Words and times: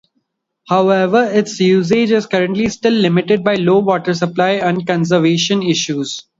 However 0.67 1.25
its 1.25 1.59
usage 1.59 2.09
is 2.09 2.25
currently 2.25 2.69
still 2.69 2.93
limited 2.93 3.43
by 3.43 3.53
low 3.57 3.77
water 3.81 4.15
supply 4.15 4.53
and 4.53 4.87
conservation 4.87 5.61
issues. 5.61 6.23